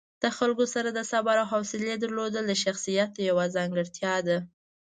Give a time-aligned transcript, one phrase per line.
[0.23, 4.37] د خلکو سره د صبر او حوصلې درلودل د شخصیت یوه ځانګړتیا ده.